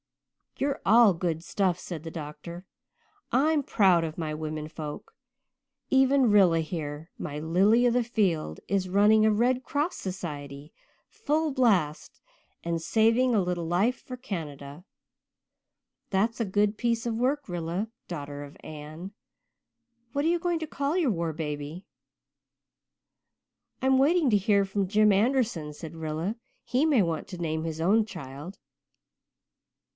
"You're 0.57 0.81
all 0.85 1.13
good 1.13 1.43
stuff," 1.43 1.77
said 1.79 2.03
the 2.03 2.11
doctor, 2.11 2.65
"I'm 3.31 3.63
proud 3.63 4.03
of 4.03 4.17
my 4.17 4.33
women 4.33 4.67
folk. 4.67 5.15
Even 5.89 6.29
Rilla 6.31 6.59
here, 6.59 7.09
my 7.17 7.39
'lily 7.39 7.85
of 7.85 7.93
the 7.93 8.03
field,' 8.03 8.59
is 8.67 8.89
running 8.89 9.25
a 9.25 9.31
Red 9.31 9.63
Cross 9.63 9.97
Society 9.97 10.73
full 11.07 11.51
blast 11.51 12.19
and 12.63 12.81
saving 12.81 13.33
a 13.33 13.41
little 13.41 13.65
life 13.65 14.01
for 14.01 14.17
Canada. 14.17 14.85
That's 16.09 16.39
a 16.39 16.45
good 16.45 16.77
piece 16.77 17.05
of 17.05 17.15
work. 17.15 17.47
Rilla, 17.47 17.87
daughter 18.07 18.43
of 18.43 18.57
Anne, 18.63 19.13
what 20.13 20.25
are 20.25 20.29
you 20.29 20.39
going 20.39 20.59
to 20.59 20.67
call 20.67 20.97
your 20.97 21.11
war 21.11 21.31
baby?" 21.33 21.85
"I'm 23.81 23.97
waiting 23.97 24.29
to 24.31 24.37
hear 24.37 24.65
from 24.65 24.87
Jim 24.87 25.11
Anderson," 25.11 25.73
said 25.73 25.95
Rilla. 25.95 26.35
"He 26.63 26.85
may 26.87 27.01
want 27.03 27.27
to 27.29 27.37
name 27.41 27.63
his 27.63 27.79
own 27.79 28.05
child." 28.05 28.57